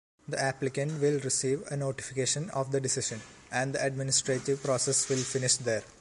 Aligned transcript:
The 0.27 0.41
applicant 0.41 0.99
will 0.99 1.19
receive 1.19 1.61
a 1.69 1.77
notification 1.77 2.49
of 2.49 2.71
the 2.71 2.81
decision, 2.81 3.21
and 3.51 3.75
the 3.75 3.85
administrative 3.85 4.63
process 4.63 5.07
will 5.09 5.17
finish 5.17 5.57
there. 5.57 5.83